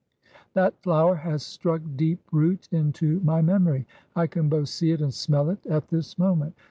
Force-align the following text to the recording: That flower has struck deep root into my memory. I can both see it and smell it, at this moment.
That 0.55 0.81
flower 0.81 1.13
has 1.13 1.45
struck 1.45 1.83
deep 1.95 2.21
root 2.31 2.67
into 2.71 3.19
my 3.19 3.43
memory. 3.43 3.85
I 4.15 4.25
can 4.25 4.49
both 4.49 4.69
see 4.69 4.89
it 4.89 4.99
and 5.03 5.13
smell 5.13 5.51
it, 5.51 5.63
at 5.67 5.89
this 5.89 6.17
moment. 6.17 6.55